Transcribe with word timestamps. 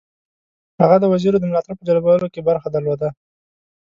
هغه 0.81 0.95
د 0.99 1.05
وزیرو 1.13 1.41
د 1.41 1.43
ملاتړ 1.51 1.73
په 1.77 1.83
جلبولو 1.89 2.27
کې 2.33 2.45
برخه 2.49 2.67
درلوده. 2.71 3.09